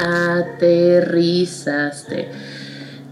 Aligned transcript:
aterrizaste. 0.00 2.28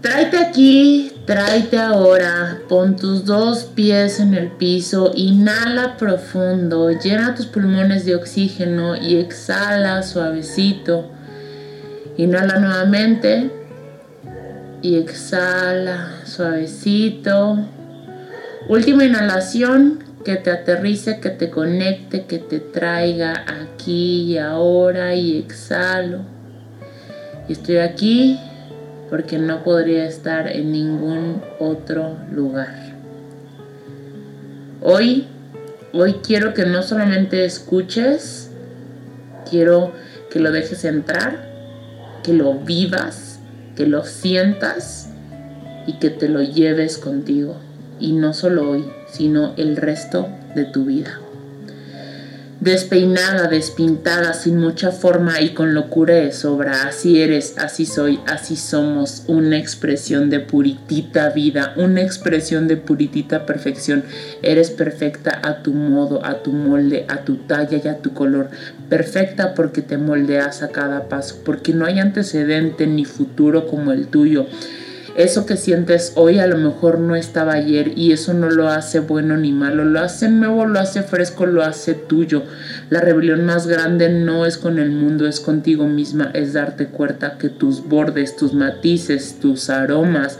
Tráete 0.01 0.37
aquí, 0.37 1.11
tráete 1.25 1.77
ahora, 1.77 2.59
pon 2.69 2.95
tus 2.95 3.25
dos 3.25 3.65
pies 3.65 4.21
en 4.21 4.33
el 4.33 4.51
piso, 4.51 5.11
inhala 5.13 5.97
profundo, 5.97 6.89
llena 6.91 7.35
tus 7.35 7.47
pulmones 7.47 8.05
de 8.05 8.15
oxígeno 8.15 8.95
y 8.95 9.17
exhala 9.17 10.01
suavecito. 10.03 11.11
Inhala 12.15 12.59
nuevamente 12.59 13.51
y 14.81 14.95
exhala 14.95 16.21
suavecito. 16.25 17.59
Última 18.69 19.03
inhalación, 19.03 19.99
que 20.23 20.35
te 20.35 20.51
aterrice, 20.51 21.19
que 21.19 21.29
te 21.29 21.49
conecte, 21.49 22.25
que 22.25 22.39
te 22.39 22.59
traiga 22.59 23.45
aquí 23.47 24.33
y 24.33 24.37
ahora 24.37 25.15
y 25.15 25.37
exhalo. 25.37 26.38
Estoy 27.49 27.77
aquí 27.77 28.39
porque 29.09 29.39
no 29.39 29.63
podría 29.63 30.05
estar 30.05 30.47
en 30.47 30.71
ningún 30.71 31.41
otro 31.59 32.15
lugar. 32.31 32.93
Hoy, 34.83 35.25
hoy 35.91 36.17
quiero 36.23 36.53
que 36.53 36.67
no 36.67 36.83
solamente 36.83 37.45
escuches, 37.45 38.51
quiero 39.49 39.93
que 40.29 40.39
lo 40.39 40.51
dejes 40.51 40.85
entrar, 40.85 41.49
que 42.23 42.33
lo 42.33 42.53
vivas, 42.53 43.39
que 43.75 43.87
lo 43.87 44.03
sientas 44.03 45.09
y 45.87 45.93
que 45.93 46.11
te 46.11 46.29
lo 46.29 46.43
lleves 46.43 46.99
contigo. 46.99 47.57
Y 47.99 48.13
no 48.13 48.33
solo 48.33 48.69
hoy, 48.69 48.85
sino 49.07 49.55
el 49.57 49.75
resto 49.75 50.29
de 50.53 50.65
tu 50.65 50.85
vida 50.85 51.19
despeinada, 52.61 53.47
despintada, 53.47 54.33
sin 54.33 54.57
mucha 54.57 54.91
forma 54.91 55.39
y 55.41 55.53
con 55.53 55.73
locura 55.73 56.15
de 56.15 56.31
sobra. 56.31 56.87
Así 56.87 57.21
eres, 57.21 57.55
así 57.57 57.85
soy, 57.85 58.19
así 58.27 58.55
somos. 58.55 59.23
Una 59.27 59.57
expresión 59.57 60.29
de 60.29 60.39
puritita 60.39 61.29
vida, 61.29 61.73
una 61.77 62.01
expresión 62.01 62.67
de 62.67 62.77
puritita 62.77 63.45
perfección. 63.45 64.03
Eres 64.41 64.71
perfecta 64.71 65.39
a 65.43 65.63
tu 65.63 65.73
modo, 65.73 66.25
a 66.25 66.43
tu 66.43 66.51
molde, 66.51 67.05
a 67.07 67.23
tu 67.23 67.37
talla 67.37 67.79
y 67.83 67.87
a 67.87 67.99
tu 67.99 68.13
color. 68.13 68.49
Perfecta 68.89 69.53
porque 69.53 69.81
te 69.81 69.97
moldeas 69.97 70.61
a 70.63 70.69
cada 70.69 71.07
paso, 71.07 71.37
porque 71.45 71.73
no 71.73 71.85
hay 71.85 71.99
antecedente 71.99 72.87
ni 72.87 73.05
futuro 73.05 73.67
como 73.67 73.91
el 73.91 74.07
tuyo. 74.07 74.47
Eso 75.15 75.45
que 75.45 75.57
sientes 75.57 76.13
hoy 76.15 76.39
a 76.39 76.47
lo 76.47 76.57
mejor 76.57 76.99
no 76.99 77.15
estaba 77.15 77.53
ayer 77.53 77.97
y 77.97 78.11
eso 78.11 78.33
no 78.33 78.49
lo 78.49 78.69
hace 78.69 78.99
bueno 78.99 79.37
ni 79.37 79.51
malo, 79.51 79.83
lo 79.83 79.99
hace 79.99 80.29
nuevo, 80.29 80.65
lo 80.65 80.79
hace 80.79 81.03
fresco, 81.03 81.45
lo 81.45 81.63
hace 81.63 81.93
tuyo. 81.93 82.43
La 82.89 83.01
rebelión 83.01 83.45
más 83.45 83.67
grande 83.67 84.09
no 84.09 84.45
es 84.45 84.57
con 84.57 84.79
el 84.79 84.91
mundo, 84.91 85.27
es 85.27 85.39
contigo 85.39 85.87
misma, 85.87 86.31
es 86.33 86.53
darte 86.53 86.87
cuenta 86.87 87.37
que 87.37 87.49
tus 87.49 87.87
bordes, 87.87 88.35
tus 88.35 88.53
matices, 88.53 89.39
tus 89.39 89.69
aromas, 89.69 90.39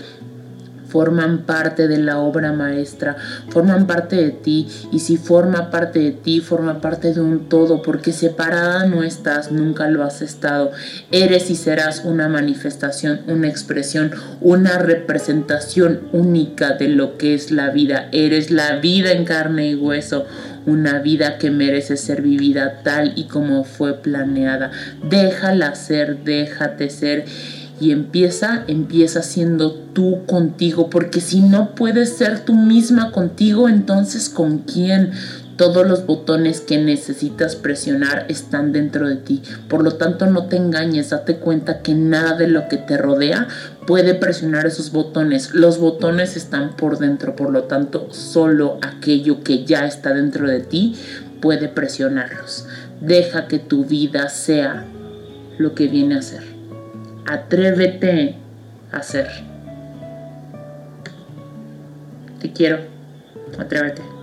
forman 0.89 1.45
parte 1.45 1.87
de 1.87 1.99
la 1.99 2.19
obra 2.19 2.51
maestra, 2.51 3.15
forman 3.49 3.87
parte 3.87 4.15
de 4.15 4.31
ti 4.31 4.67
y 4.91 4.99
si 4.99 5.17
forma 5.17 5.69
parte 5.69 5.99
de 5.99 6.11
ti, 6.11 6.41
forma 6.41 6.81
parte 6.81 7.13
de 7.13 7.21
un 7.21 7.47
todo, 7.47 7.81
porque 7.81 8.11
separada 8.11 8.85
no 8.85 9.03
estás, 9.03 9.51
nunca 9.51 9.87
lo 9.87 10.03
has 10.03 10.21
estado. 10.21 10.71
Eres 11.11 11.49
y 11.49 11.55
serás 11.55 12.03
una 12.03 12.27
manifestación, 12.27 13.21
una 13.27 13.47
expresión, 13.47 14.11
una 14.41 14.79
representación 14.79 16.09
única 16.11 16.73
de 16.73 16.89
lo 16.89 17.17
que 17.17 17.33
es 17.33 17.51
la 17.51 17.69
vida. 17.69 18.09
Eres 18.11 18.51
la 18.51 18.77
vida 18.77 19.11
en 19.11 19.25
carne 19.25 19.69
y 19.69 19.75
hueso, 19.75 20.25
una 20.65 20.99
vida 20.99 21.37
que 21.37 21.51
merece 21.51 21.97
ser 21.97 22.21
vivida 22.21 22.81
tal 22.83 23.13
y 23.15 23.25
como 23.25 23.63
fue 23.63 24.01
planeada. 24.01 24.71
Déjala 25.03 25.75
ser, 25.75 26.23
déjate 26.23 26.89
ser 26.89 27.25
y 27.79 27.91
empieza, 27.91 28.63
empieza 28.67 29.21
siendo 29.21 29.73
tú 29.73 30.25
contigo, 30.25 30.89
porque 30.89 31.21
si 31.21 31.41
no 31.41 31.75
puedes 31.75 32.17
ser 32.17 32.45
tú 32.45 32.53
misma 32.53 33.11
contigo, 33.11 33.69
entonces 33.69 34.29
¿con 34.29 34.59
quién? 34.59 35.11
Todos 35.55 35.85
los 35.85 36.05
botones 36.05 36.61
que 36.61 36.77
necesitas 36.77 37.57
presionar 37.57 38.25
están 38.29 38.71
dentro 38.71 39.09
de 39.09 39.17
ti. 39.17 39.41
Por 39.67 39.83
lo 39.83 39.95
tanto, 39.95 40.25
no 40.25 40.45
te 40.45 40.55
engañes, 40.55 41.09
date 41.09 41.35
cuenta 41.35 41.81
que 41.81 41.93
nada 41.93 42.37
de 42.37 42.47
lo 42.47 42.69
que 42.69 42.77
te 42.77 42.97
rodea 42.97 43.47
puede 43.85 44.13
presionar 44.13 44.65
esos 44.65 44.93
botones. 44.93 45.53
Los 45.53 45.77
botones 45.77 46.37
están 46.37 46.77
por 46.77 46.97
dentro, 46.97 47.35
por 47.35 47.51
lo 47.51 47.63
tanto, 47.63 48.07
solo 48.11 48.77
aquello 48.81 49.43
que 49.43 49.65
ya 49.65 49.85
está 49.85 50.13
dentro 50.13 50.47
de 50.47 50.61
ti 50.61 50.95
puede 51.41 51.67
presionarlos. 51.67 52.65
Deja 53.01 53.47
que 53.47 53.59
tu 53.59 53.83
vida 53.83 54.29
sea 54.29 54.85
lo 55.57 55.75
que 55.75 55.87
viene 55.87 56.15
a 56.15 56.21
ser. 56.21 56.58
Atrévete 57.27 58.35
a 58.91 58.97
hacer. 58.97 59.27
Te 62.39 62.51
quiero. 62.51 62.79
Atrévete. 63.57 64.18